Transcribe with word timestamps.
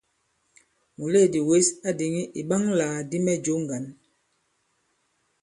Mùleèdì 0.99 1.39
wěs 1.47 1.67
a 1.87 1.89
dìŋì 1.99 2.23
ìɓaŋalàkdi 2.41 3.17
mɛ 3.25 3.33
jǒ 3.43 3.53
ŋgǎn. 3.63 3.85